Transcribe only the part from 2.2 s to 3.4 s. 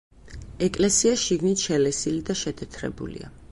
და შეთეთრებულია.